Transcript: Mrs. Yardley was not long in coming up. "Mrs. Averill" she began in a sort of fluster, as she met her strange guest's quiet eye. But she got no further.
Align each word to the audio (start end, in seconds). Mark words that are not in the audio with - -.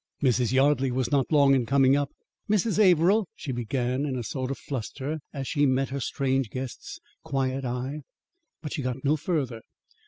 Mrs. 0.23 0.51
Yardley 0.51 0.89
was 0.89 1.11
not 1.11 1.31
long 1.31 1.53
in 1.53 1.67
coming 1.67 1.95
up. 1.95 2.09
"Mrs. 2.49 2.79
Averill" 2.79 3.27
she 3.35 3.51
began 3.51 4.03
in 4.03 4.15
a 4.17 4.23
sort 4.23 4.49
of 4.49 4.57
fluster, 4.57 5.19
as 5.31 5.47
she 5.47 5.67
met 5.67 5.89
her 5.89 5.99
strange 5.99 6.49
guest's 6.49 6.99
quiet 7.23 7.63
eye. 7.65 8.01
But 8.63 8.73
she 8.73 8.81
got 8.81 9.05
no 9.05 9.15
further. 9.15 9.61